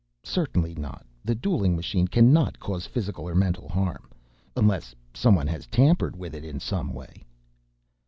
[0.25, 1.05] "Certainly not.
[1.23, 4.09] The dueling machine cannot cause physical or mental harm...
[4.55, 7.23] unless someone has tampered with it in some way."